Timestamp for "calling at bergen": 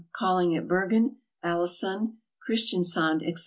0.13-1.17